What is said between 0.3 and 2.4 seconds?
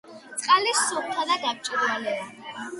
წყალი სუფთა და გამჭვირვალეა.